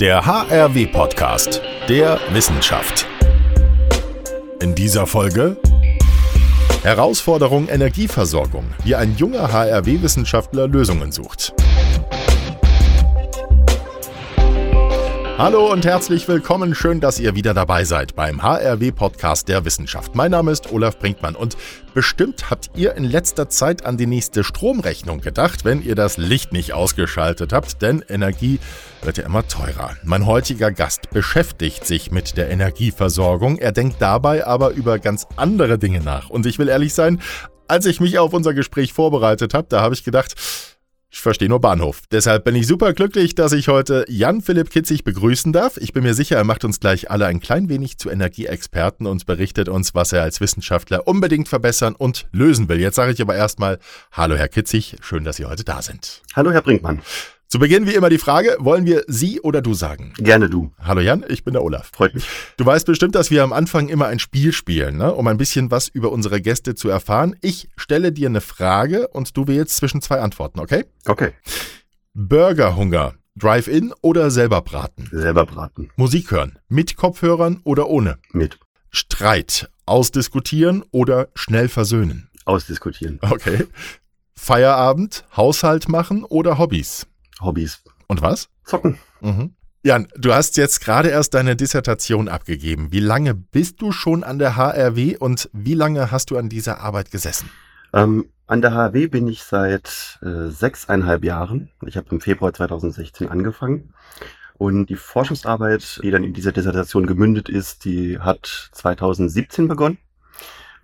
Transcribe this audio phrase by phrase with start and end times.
[0.00, 3.06] Der HRW-Podcast der Wissenschaft.
[4.60, 5.56] In dieser Folge
[6.82, 11.54] Herausforderung Energieversorgung, wie ein junger HRW-Wissenschaftler Lösungen sucht.
[15.42, 16.72] Hallo und herzlich willkommen.
[16.72, 20.14] Schön, dass ihr wieder dabei seid beim HRW-Podcast der Wissenschaft.
[20.14, 21.56] Mein Name ist Olaf Brinkmann und
[21.94, 26.52] bestimmt habt ihr in letzter Zeit an die nächste Stromrechnung gedacht, wenn ihr das Licht
[26.52, 28.60] nicht ausgeschaltet habt, denn Energie
[29.02, 29.96] wird ja immer teurer.
[30.04, 33.58] Mein heutiger Gast beschäftigt sich mit der Energieversorgung.
[33.58, 36.30] Er denkt dabei aber über ganz andere Dinge nach.
[36.30, 37.20] Und ich will ehrlich sein,
[37.66, 40.36] als ich mich auf unser Gespräch vorbereitet habe, da habe ich gedacht,
[41.12, 42.00] ich verstehe nur Bahnhof.
[42.10, 45.76] Deshalb bin ich super glücklich, dass ich heute Jan-Philipp Kitzig begrüßen darf.
[45.76, 49.26] Ich bin mir sicher, er macht uns gleich alle ein klein wenig zu Energieexperten und
[49.26, 52.80] berichtet uns, was er als Wissenschaftler unbedingt verbessern und lösen will.
[52.80, 53.78] Jetzt sage ich aber erstmal
[54.10, 56.22] Hallo Herr Kitzig, schön, dass Sie heute da sind.
[56.34, 57.02] Hallo Herr Brinkmann.
[57.52, 60.14] Zu Beginn wie immer die Frage, wollen wir Sie oder du sagen?
[60.16, 60.72] Gerne du.
[60.78, 61.90] Hallo Jan, ich bin der Olaf.
[61.92, 62.26] Freut mich.
[62.56, 65.12] Du weißt bestimmt, dass wir am Anfang immer ein Spiel spielen, ne?
[65.12, 67.36] um ein bisschen was über unsere Gäste zu erfahren.
[67.42, 70.86] Ich stelle dir eine Frage und du wählst zwischen zwei Antworten, okay?
[71.04, 71.32] Okay.
[72.14, 75.10] Burgerhunger, Drive-In oder selber braten?
[75.12, 75.90] Selber braten.
[75.96, 78.16] Musik hören, mit Kopfhörern oder ohne?
[78.32, 78.58] Mit.
[78.88, 82.30] Streit, ausdiskutieren oder schnell versöhnen?
[82.46, 83.18] Ausdiskutieren.
[83.20, 83.66] Okay.
[84.34, 87.06] Feierabend, Haushalt machen oder Hobbys?
[87.42, 87.82] Hobbys.
[88.06, 88.48] Und was?
[88.64, 88.98] Zocken.
[89.20, 89.54] Mhm.
[89.84, 92.92] Jan, du hast jetzt gerade erst deine Dissertation abgegeben.
[92.92, 96.80] Wie lange bist du schon an der HRW und wie lange hast du an dieser
[96.80, 97.50] Arbeit gesessen?
[97.92, 101.70] Ähm, an der HRW bin ich seit äh, sechseinhalb Jahren.
[101.84, 103.92] Ich habe im Februar 2016 angefangen.
[104.56, 109.98] Und die Forschungsarbeit, die dann in dieser Dissertation gemündet ist, die hat 2017 begonnen.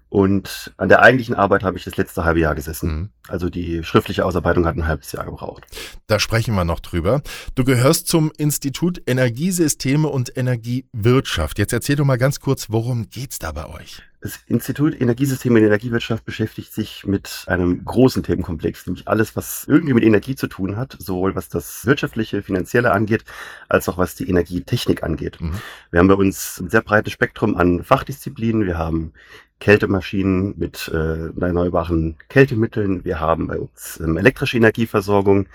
[0.09, 2.91] Und an der eigentlichen Arbeit habe ich das letzte halbe Jahr gesessen.
[2.91, 3.11] Mhm.
[3.28, 5.64] Also die schriftliche Ausarbeitung hat ein halbes Jahr gebraucht.
[6.06, 7.22] Da sprechen wir noch drüber.
[7.54, 11.58] Du gehörst zum Institut Energiesysteme und Energiewirtschaft.
[11.58, 14.02] Jetzt erzähl doch mal ganz kurz, worum geht's da bei euch?
[14.20, 19.94] Das Institut Energiesysteme und Energiewirtschaft beschäftigt sich mit einem großen Themenkomplex, nämlich alles, was irgendwie
[19.94, 23.24] mit Energie zu tun hat, sowohl was das wirtschaftliche, finanzielle angeht,
[23.68, 25.40] als auch was die Energietechnik angeht.
[25.40, 25.52] Mhm.
[25.92, 28.67] Wir haben bei uns ein sehr breites Spektrum an Fachdisziplinen.
[28.67, 29.12] Wir haben
[29.61, 33.05] Kältemaschinen mit äh, erneuerbaren Kältemitteln.
[33.05, 35.46] Wir haben bei uns ähm, elektrische Energieversorgung.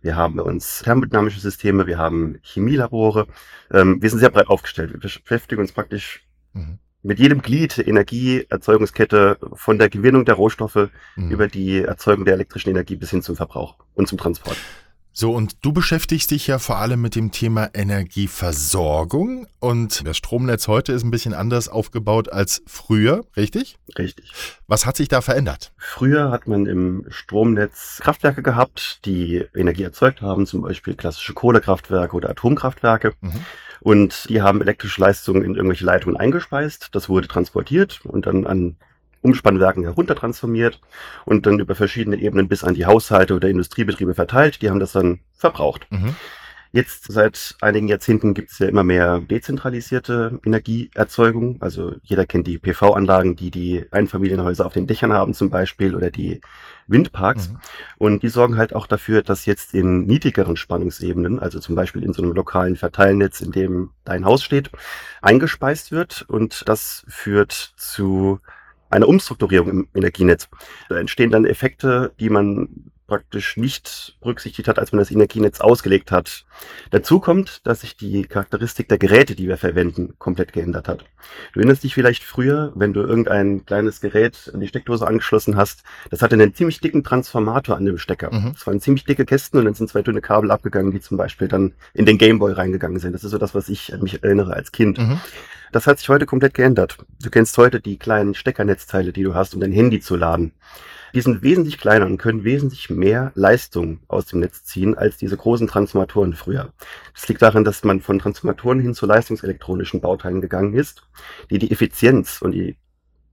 [0.00, 1.86] Wir haben bei uns thermodynamische Systeme.
[1.86, 3.26] Wir haben Chemielabore.
[3.70, 4.92] Ähm, wir sind sehr breit aufgestellt.
[4.92, 10.88] Wir beschäftigen uns praktisch mhm mit jedem Glied der Energieerzeugungskette von der Gewinnung der Rohstoffe
[11.16, 11.30] mhm.
[11.30, 14.56] über die Erzeugung der elektrischen Energie bis hin zum Verbrauch und zum Transport.
[15.14, 20.68] So, und du beschäftigst dich ja vor allem mit dem Thema Energieversorgung und das Stromnetz
[20.68, 23.76] heute ist ein bisschen anders aufgebaut als früher, richtig?
[23.98, 24.32] Richtig.
[24.68, 25.72] Was hat sich da verändert?
[25.76, 32.16] Früher hat man im Stromnetz Kraftwerke gehabt, die Energie erzeugt haben, zum Beispiel klassische Kohlekraftwerke
[32.16, 33.12] oder Atomkraftwerke.
[33.20, 33.44] Mhm.
[33.80, 36.88] Und die haben elektrische Leistungen in irgendwelche Leitungen eingespeist.
[36.92, 38.76] Das wurde transportiert und dann an
[39.22, 40.80] Umspannwerken heruntertransformiert
[41.24, 44.62] und dann über verschiedene Ebenen bis an die Haushalte oder Industriebetriebe verteilt.
[44.62, 45.86] Die haben das dann verbraucht.
[45.90, 46.14] Mhm.
[46.74, 51.58] Jetzt seit einigen Jahrzehnten gibt es ja immer mehr dezentralisierte Energieerzeugung.
[51.60, 56.10] Also jeder kennt die PV-Anlagen, die die Einfamilienhäuser auf den Dächern haben zum Beispiel oder
[56.10, 56.40] die
[56.86, 57.50] Windparks.
[57.50, 57.58] Mhm.
[57.98, 62.14] Und die sorgen halt auch dafür, dass jetzt in niedrigeren Spannungsebenen, also zum Beispiel in
[62.14, 64.70] so einem lokalen Verteilnetz, in dem dein Haus steht,
[65.20, 66.24] eingespeist wird.
[66.26, 68.40] Und das führt zu
[68.92, 70.48] einer Umstrukturierung im Energienetz.
[70.88, 72.68] Da entstehen dann Effekte, die man
[73.12, 76.46] praktisch nicht berücksichtigt hat, als man das Energienetz ausgelegt hat.
[76.90, 81.04] Dazu kommt, dass sich die Charakteristik der Geräte, die wir verwenden, komplett geändert hat.
[81.52, 85.82] Du erinnerst dich vielleicht früher, wenn du irgendein kleines Gerät an die Steckdose angeschlossen hast,
[86.08, 88.32] das hatte einen ziemlich dicken Transformator an dem Stecker.
[88.32, 88.54] Mhm.
[88.54, 91.48] Das waren ziemlich dicke Kästen und dann sind zwei dünne Kabel abgegangen, die zum Beispiel
[91.48, 93.12] dann in den Gameboy reingegangen sind.
[93.12, 94.96] Das ist so das, was ich mich erinnere als Kind.
[94.96, 95.20] Mhm.
[95.72, 96.98] Das hat sich heute komplett geändert.
[97.22, 100.52] Du kennst heute die kleinen Steckernetzteile, die du hast, um dein Handy zu laden.
[101.14, 105.36] Die sind wesentlich kleiner und können wesentlich mehr Leistung aus dem Netz ziehen als diese
[105.36, 106.72] großen Transformatoren früher.
[107.14, 111.02] Das liegt daran, dass man von Transformatoren hin zu leistungselektronischen Bauteilen gegangen ist,
[111.50, 112.76] die die Effizienz und die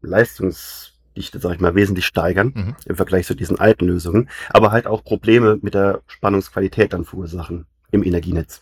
[0.01, 2.75] Leistungsdichte, sag ich mal, wesentlich steigern mhm.
[2.86, 7.65] im Vergleich zu diesen alten Lösungen, aber halt auch Probleme mit der Spannungsqualität dann verursachen.
[7.91, 8.62] Im Energienetz.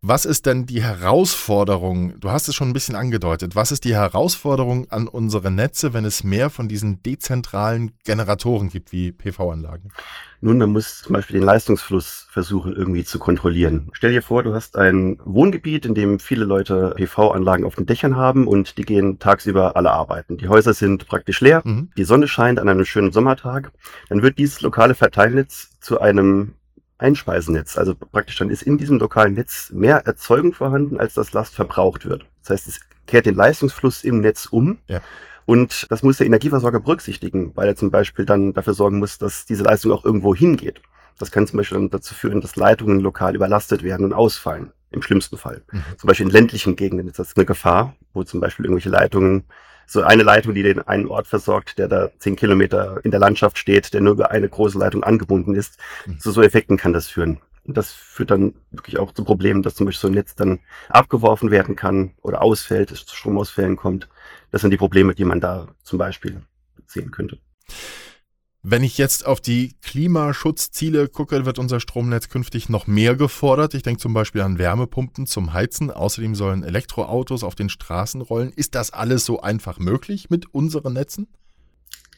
[0.00, 2.20] Was ist denn die Herausforderung?
[2.20, 3.56] Du hast es schon ein bisschen angedeutet.
[3.56, 8.92] Was ist die Herausforderung an unsere Netze, wenn es mehr von diesen dezentralen Generatoren gibt
[8.92, 9.90] wie PV-Anlagen?
[10.40, 13.90] Nun, man muss zum Beispiel den Leistungsfluss versuchen irgendwie zu kontrollieren.
[13.92, 18.14] Stell dir vor, du hast ein Wohngebiet, in dem viele Leute PV-Anlagen auf den Dächern
[18.14, 20.36] haben und die gehen tagsüber alle arbeiten.
[20.36, 21.90] Die Häuser sind praktisch leer, mhm.
[21.96, 23.72] die Sonne scheint an einem schönen Sommertag.
[24.10, 26.54] Dann wird dieses lokale Verteilnetz zu einem
[26.98, 27.78] Einspeisennetz.
[27.78, 32.06] Also praktisch dann ist in diesem lokalen Netz mehr Erzeugung vorhanden, als das Last verbraucht
[32.06, 32.26] wird.
[32.42, 34.78] Das heißt, es kehrt den Leistungsfluss im Netz um.
[34.86, 35.00] Ja.
[35.46, 39.46] Und das muss der Energieversorger berücksichtigen, weil er zum Beispiel dann dafür sorgen muss, dass
[39.46, 40.82] diese Leistung auch irgendwo hingeht.
[41.18, 44.72] Das kann zum Beispiel dann dazu führen, dass Leitungen lokal überlastet werden und ausfallen.
[44.90, 45.62] Im schlimmsten Fall.
[45.70, 45.82] Mhm.
[45.98, 49.44] Zum Beispiel in ländlichen Gegenden ist das eine Gefahr, wo zum Beispiel irgendwelche Leitungen
[49.88, 53.56] so eine Leitung, die den einen Ort versorgt, der da zehn Kilometer in der Landschaft
[53.56, 55.78] steht, der nur über eine große Leitung angebunden ist.
[56.06, 56.20] Mhm.
[56.20, 57.40] Zu so Effekten kann das führen.
[57.64, 60.60] Und das führt dann wirklich auch zu Problemen, dass zum Beispiel so ein Netz dann
[60.88, 64.08] abgeworfen werden kann oder ausfällt, es zu Stromausfällen kommt.
[64.50, 66.42] Das sind die Probleme, die man da zum Beispiel
[66.86, 67.38] sehen könnte.
[68.70, 73.72] Wenn ich jetzt auf die Klimaschutzziele gucke, wird unser Stromnetz künftig noch mehr gefordert.
[73.72, 75.90] Ich denke zum Beispiel an Wärmepumpen zum Heizen.
[75.90, 78.52] Außerdem sollen Elektroautos auf den Straßen rollen.
[78.54, 81.28] Ist das alles so einfach möglich mit unseren Netzen?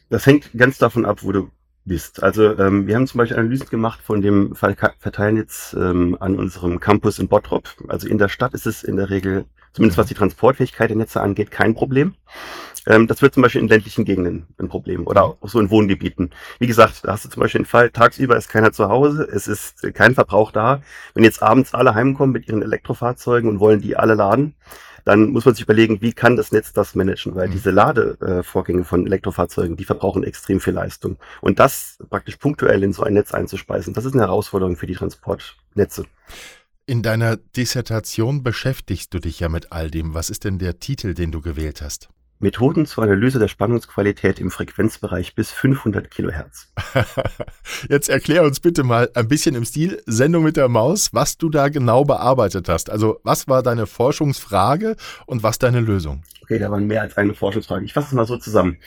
[0.09, 1.51] Das hängt ganz davon ab, wo du
[1.85, 2.21] bist.
[2.21, 7.17] Also ähm, wir haben zum Beispiel Analysen gemacht von dem Verteilnetz ähm, an unserem Campus
[7.19, 7.69] in Bottrop.
[7.87, 11.21] Also in der Stadt ist es in der Regel, zumindest was die Transportfähigkeit der Netze
[11.21, 12.15] angeht, kein Problem.
[12.87, 16.31] Ähm, das wird zum Beispiel in ländlichen Gegenden ein Problem oder auch so in Wohngebieten.
[16.59, 19.47] Wie gesagt, da hast du zum Beispiel den Fall, tagsüber ist keiner zu Hause, es
[19.47, 20.81] ist kein Verbrauch da.
[21.13, 24.55] Wenn jetzt abends alle heimkommen mit ihren Elektrofahrzeugen und wollen die alle laden,
[25.05, 27.53] dann muss man sich überlegen, wie kann das Netz das managen, weil mhm.
[27.53, 31.17] diese Ladevorgänge von Elektrofahrzeugen, die verbrauchen extrem viel Leistung.
[31.41, 34.95] Und das praktisch punktuell in so ein Netz einzuspeisen, das ist eine Herausforderung für die
[34.95, 36.05] Transportnetze.
[36.91, 40.13] In deiner Dissertation beschäftigst du dich ja mit all dem.
[40.13, 42.09] Was ist denn der Titel, den du gewählt hast?
[42.39, 46.73] Methoden zur Analyse der Spannungsqualität im Frequenzbereich bis 500 Kilohertz.
[47.89, 51.49] Jetzt erklär uns bitte mal ein bisschen im Stil Sendung mit der Maus, was du
[51.49, 52.89] da genau bearbeitet hast.
[52.89, 54.97] Also was war deine Forschungsfrage
[55.27, 56.23] und was deine Lösung?
[56.43, 57.85] Okay, da waren mehr als eine Forschungsfrage.
[57.85, 58.79] Ich fasse es mal so zusammen.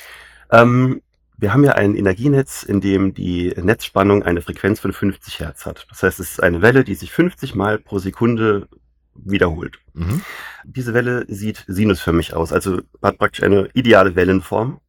[0.50, 1.00] Ähm,
[1.36, 5.86] wir haben ja ein Energienetz, in dem die Netzspannung eine Frequenz von 50 Hertz hat.
[5.90, 8.68] Das heißt, es ist eine Welle, die sich 50 Mal pro Sekunde
[9.14, 9.78] wiederholt.
[9.94, 10.22] Mhm.
[10.64, 14.80] Diese Welle sieht sinusförmig aus, also hat praktisch eine ideale Wellenform.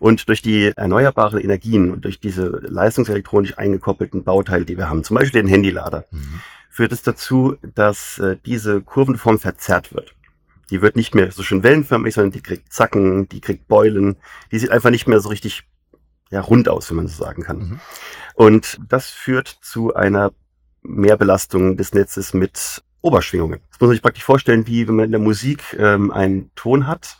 [0.00, 5.16] Und durch die erneuerbaren Energien und durch diese leistungselektronisch eingekoppelten Bauteile, die wir haben, zum
[5.16, 6.40] Beispiel den Handylader, mhm.
[6.70, 10.14] führt es dazu, dass äh, diese Kurvenform verzerrt wird.
[10.70, 14.16] Die wird nicht mehr so schön wellenförmig, sondern die kriegt Zacken, die kriegt Beulen.
[14.52, 15.64] Die sieht einfach nicht mehr so richtig
[16.30, 17.58] ja, rund aus, wenn man so sagen kann.
[17.58, 17.80] Mhm.
[18.34, 20.32] Und das führt zu einer
[20.82, 23.60] Mehrbelastung des Netzes mit Oberschwingungen.
[23.70, 26.86] Das muss man sich praktisch vorstellen, wie wenn man in der Musik ähm, einen Ton
[26.86, 27.18] hat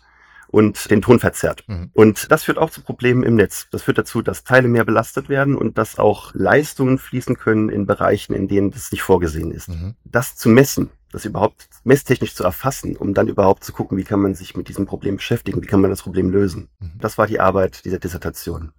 [0.48, 1.64] und den Ton verzerrt.
[1.68, 1.90] Mhm.
[1.92, 3.68] Und das führt auch zu Problemen im Netz.
[3.70, 7.86] Das führt dazu, dass Teile mehr belastet werden und dass auch Leistungen fließen können in
[7.86, 9.68] Bereichen, in denen das nicht vorgesehen ist.
[9.68, 9.94] Mhm.
[10.04, 14.20] Das zu messen, das überhaupt messtechnisch zu erfassen, um dann überhaupt zu gucken, wie kann
[14.20, 16.68] man sich mit diesem Problem beschäftigen, wie kann man das Problem lösen.
[16.80, 16.92] Mhm.
[16.98, 18.72] Das war die Arbeit dieser Dissertation.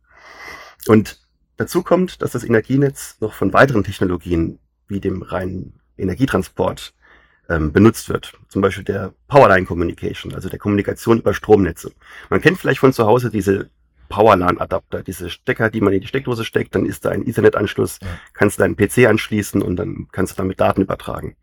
[0.87, 1.19] Und
[1.57, 6.93] dazu kommt, dass das Energienetz noch von weiteren Technologien wie dem reinen Energietransport
[7.49, 8.33] ähm, benutzt wird.
[8.47, 11.91] Zum Beispiel der Powerline Communication, also der Kommunikation über Stromnetze.
[12.29, 13.69] Man kennt vielleicht von zu Hause diese
[14.09, 18.07] Powerline-Adapter, diese Stecker, die man in die Steckdose steckt, dann ist da ein Ethernet-Anschluss, ja.
[18.33, 21.35] kannst du deinen PC anschließen und dann kannst du damit Daten übertragen.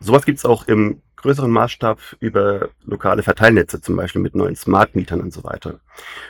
[0.00, 5.32] Sowas gibt's auch im größeren Maßstab über lokale Verteilnetze, zum Beispiel mit neuen Smart-Mietern und
[5.32, 5.80] so weiter.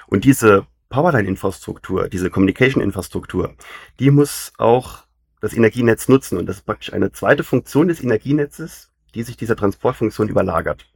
[0.08, 3.54] Und diese Powerline-Infrastruktur, diese Communication-Infrastruktur,
[3.98, 5.04] die muss auch
[5.40, 6.36] das Energienetz nutzen.
[6.36, 10.86] Und das ist praktisch eine zweite Funktion des Energienetzes, die sich dieser Transportfunktion überlagert.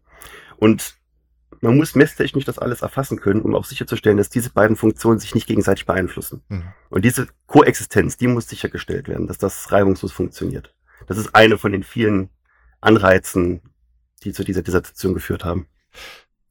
[0.56, 0.98] Und
[1.60, 5.34] man muss messtechnisch das alles erfassen können, um auch sicherzustellen, dass diese beiden Funktionen sich
[5.34, 6.42] nicht gegenseitig beeinflussen.
[6.48, 6.64] Mhm.
[6.90, 10.74] Und diese Koexistenz, die muss sichergestellt werden, dass das reibungslos funktioniert.
[11.06, 12.28] Das ist eine von den vielen
[12.80, 13.62] Anreizen,
[14.24, 15.66] die zu dieser Dissertation geführt haben.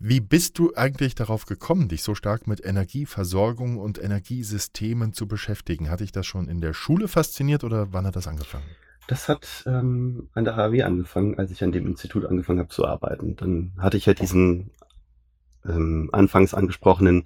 [0.05, 5.89] Wie bist du eigentlich darauf gekommen, dich so stark mit Energieversorgung und Energiesystemen zu beschäftigen?
[5.89, 8.65] Hat dich das schon in der Schule fasziniert oder wann hat das angefangen?
[9.07, 12.85] Das hat ähm, an der HW angefangen, als ich an dem Institut angefangen habe zu
[12.85, 13.37] arbeiten.
[13.37, 14.71] Dann hatte ich ja diesen
[15.65, 17.23] ähm, anfangs angesprochenen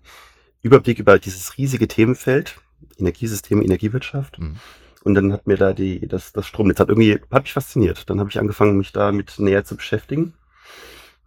[0.61, 2.61] Überblick über dieses riesige Themenfeld,
[2.99, 4.37] Energiesysteme, Energiewirtschaft.
[4.37, 4.57] Mhm.
[5.03, 8.07] Und dann hat mir da die, das, das Stromnetz hat irgendwie, hat mich fasziniert.
[8.07, 10.35] Dann habe ich angefangen, mich damit näher zu beschäftigen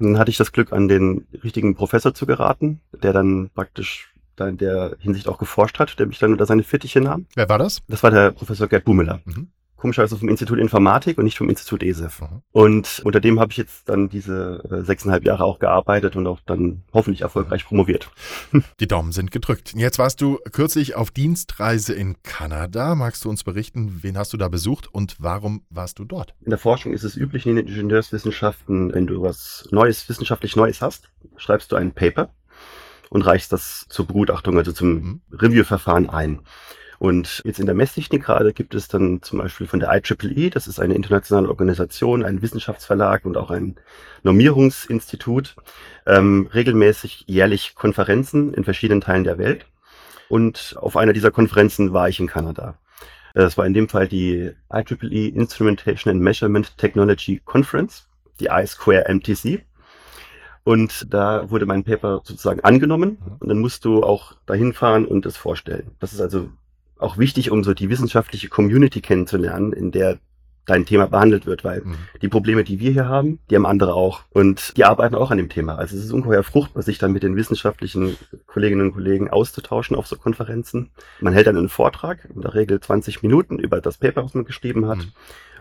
[0.00, 4.48] dann hatte ich das Glück, an den richtigen Professor zu geraten, der dann praktisch da
[4.48, 7.26] in der Hinsicht auch geforscht hat, der mich dann unter seine Fittiche nahm.
[7.34, 7.82] Wer war das?
[7.88, 9.20] Das war der Professor Gerd Bumeler.
[9.24, 9.48] Mhm.
[9.80, 12.20] Komischerweise vom Institut Informatik und nicht vom Institut ESEF.
[12.20, 12.42] Mhm.
[12.52, 16.40] Und unter dem habe ich jetzt dann diese äh, sechseinhalb Jahre auch gearbeitet und auch
[16.46, 18.10] dann hoffentlich erfolgreich promoviert.
[18.80, 19.72] Die Daumen sind gedrückt.
[19.74, 22.94] Jetzt warst du kürzlich auf Dienstreise in Kanada.
[22.94, 26.34] Magst du uns berichten, wen hast du da besucht und warum warst du dort?
[26.44, 30.82] In der Forschung ist es üblich in den Ingenieurswissenschaften, wenn du was Neues, wissenschaftlich Neues
[30.82, 32.30] hast, schreibst du ein Paper
[33.08, 35.20] und reichst das zur Begutachtung, also zum mhm.
[35.32, 36.40] Review-Verfahren ein.
[37.00, 40.66] Und jetzt in der Messtechnik gerade gibt es dann zum Beispiel von der IEEE, das
[40.66, 43.76] ist eine internationale Organisation, ein Wissenschaftsverlag und auch ein
[44.22, 45.56] Normierungsinstitut,
[46.06, 49.64] ähm, regelmäßig jährlich Konferenzen in verschiedenen Teilen der Welt.
[50.28, 52.76] Und auf einer dieser Konferenzen war ich in Kanada.
[53.32, 59.64] Das war in dem Fall die IEEE Instrumentation and Measurement Technology Conference, die I-Square-MTC.
[60.64, 63.36] Und da wurde mein Paper sozusagen angenommen mhm.
[63.38, 65.92] und dann musst du auch dahin fahren und es vorstellen.
[65.98, 66.50] Das ist also
[67.02, 70.18] auch wichtig, um so die wissenschaftliche Community kennenzulernen, in der
[70.66, 71.96] dein Thema behandelt wird, weil mhm.
[72.22, 74.22] die Probleme, die wir hier haben, die haben andere auch.
[74.30, 75.76] Und die arbeiten auch an dem Thema.
[75.76, 78.16] Also es ist ungeheuer fruchtbar, sich dann mit den wissenschaftlichen
[78.46, 80.90] Kolleginnen und Kollegen auszutauschen auf so Konferenzen.
[81.20, 84.44] Man hält dann einen Vortrag, in der Regel 20 Minuten, über das Paper, was man
[84.44, 84.98] geschrieben hat.
[84.98, 85.12] Mhm.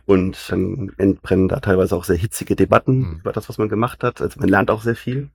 [0.06, 3.20] Und dann entbrennen da teilweise auch sehr hitzige Debatten mhm.
[3.20, 4.22] über das, was man gemacht hat.
[4.22, 5.30] Also man lernt auch sehr viel.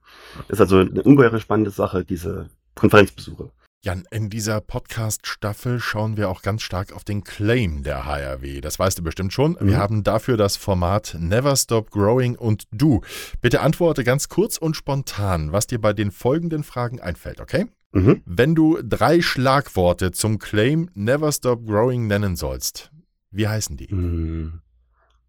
[0.49, 3.51] Das ist also eine ungeheure spannende Sache, diese Konferenzbesuche.
[3.85, 8.63] Jan, in dieser Podcast-Staffel schauen wir auch ganz stark auf den Claim der HRW.
[8.63, 9.59] Das weißt du bestimmt schon.
[9.61, 9.67] Mhm.
[9.67, 13.03] Wir haben dafür das Format Never Stop Growing und du.
[13.43, 17.67] Bitte antworte ganz kurz und spontan, was dir bei den folgenden Fragen einfällt, okay?
[17.93, 18.23] Mhm.
[18.25, 22.91] Wenn du drei Schlagworte zum Claim Never Stop Growing nennen sollst,
[23.33, 23.93] wie heißen die?
[23.93, 24.63] Mhm.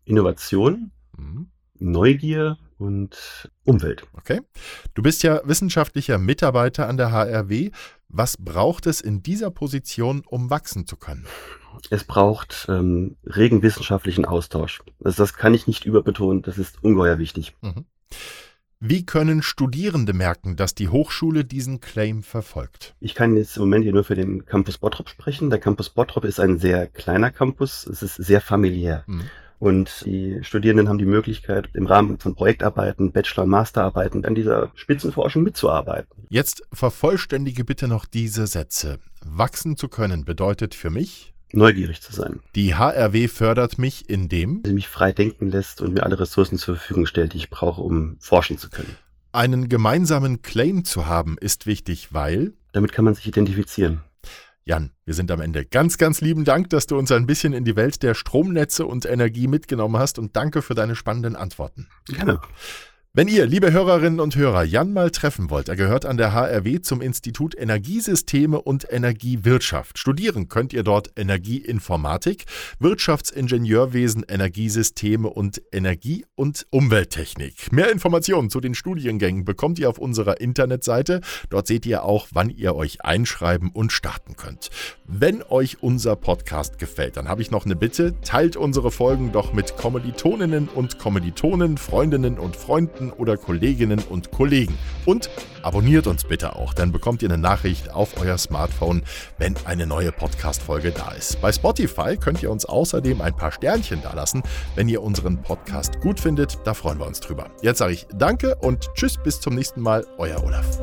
[0.06, 1.48] Innovation, mhm.
[1.78, 4.04] Neugier und Umwelt.
[4.14, 4.42] Okay.
[4.94, 7.72] Du bist ja wissenschaftlicher Mitarbeiter an der HRW.
[8.10, 11.26] Was braucht es in dieser Position, um wachsen zu können?
[11.90, 14.82] Es braucht ähm, regen wissenschaftlichen Austausch.
[15.04, 17.56] Also das kann ich nicht überbetonen, das ist ungeheuer wichtig.
[17.62, 17.86] Mhm.
[18.80, 22.96] Wie können Studierende merken, dass die Hochschule diesen Claim verfolgt?
[23.00, 25.50] Ich kann jetzt im Moment hier nur für den Campus Bottrop sprechen.
[25.50, 27.88] Der Campus Bottrop ist ein sehr kleiner Campus.
[27.88, 29.04] Es ist sehr familiär.
[29.08, 29.24] Mhm.
[29.60, 34.72] Und die Studierenden haben die Möglichkeit, im Rahmen von Projektarbeiten, Bachelor- und Masterarbeiten an dieser
[34.76, 36.26] Spitzenforschung mitzuarbeiten.
[36.30, 39.00] Jetzt vervollständige bitte noch diese Sätze.
[39.24, 42.42] Wachsen zu können bedeutet für mich, neugierig zu sein.
[42.56, 46.76] Die HRW fördert mich, indem sie mich frei denken lässt und mir alle Ressourcen zur
[46.76, 48.96] Verfügung stellt, die ich brauche, um forschen zu können.
[49.32, 54.02] Einen gemeinsamen Claim zu haben ist wichtig, weil damit kann man sich identifizieren.
[54.68, 55.64] Jan, wir sind am Ende.
[55.64, 59.06] Ganz, ganz lieben Dank, dass du uns ein bisschen in die Welt der Stromnetze und
[59.06, 61.88] Energie mitgenommen hast und danke für deine spannenden Antworten.
[62.08, 62.42] Gerne.
[63.18, 66.82] Wenn ihr, liebe Hörerinnen und Hörer, Jan mal treffen wollt, er gehört an der HRW
[66.82, 69.98] zum Institut Energiesysteme und Energiewirtschaft.
[69.98, 72.44] Studieren könnt ihr dort Energieinformatik,
[72.80, 77.72] Wirtschaftsingenieurwesen, Energiesysteme und Energie- und Umwelttechnik.
[77.72, 81.22] Mehr Informationen zu den Studiengängen bekommt ihr auf unserer Internetseite.
[81.50, 84.72] Dort seht ihr auch, wann ihr euch einschreiben und starten könnt.
[85.06, 88.20] Wenn euch unser Podcast gefällt, dann habe ich noch eine Bitte.
[88.24, 94.32] Teilt unsere Folgen doch mit Kommilitoninnen und Kommilitonen, Freundinnen und Freunden Bekannten oder Kolleginnen und
[94.32, 94.78] Kollegen.
[95.06, 95.30] Und
[95.62, 99.04] abonniert uns bitte auch, dann bekommt ihr eine Nachricht auf euer Smartphone,
[99.38, 101.42] wenn eine neue Podcast-Folge da ist.
[101.42, 104.44] Bei Spotify könnt ihr uns außerdem ein paar Sternchen dalassen,
[104.76, 106.58] wenn ihr unseren Podcast gut findet.
[106.64, 107.50] Da freuen wir uns drüber.
[107.62, 110.80] Jetzt sage ich Danke und Tschüss, bis zum nächsten Mal, euer Olaf.